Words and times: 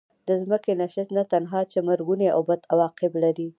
د 0.27 0.29
ځمکې 0.41 0.71
نشست 0.81 1.09
نه 1.17 1.23
تنها 1.31 1.61
چې 1.71 1.79
مرګوني 1.89 2.27
او 2.35 2.41
بد 2.49 2.61
عواقب 2.71 3.13
لري. 3.23 3.47